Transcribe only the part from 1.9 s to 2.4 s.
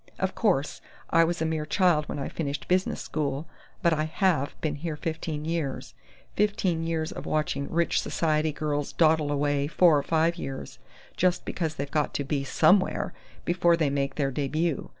when I